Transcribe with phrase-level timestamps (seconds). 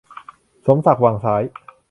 [0.65, 1.43] สมศักดิ์ วังซ้าย